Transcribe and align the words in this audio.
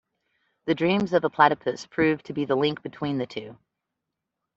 The 0.65 0.73
dreams 0.73 1.13
of 1.13 1.23
a 1.23 1.29
platypus 1.29 1.85
prove 1.85 2.23
to 2.23 2.33
be 2.33 2.43
the 2.45 2.55
link 2.55 2.81
between 2.81 3.19
the 3.19 3.27
two. 3.27 3.59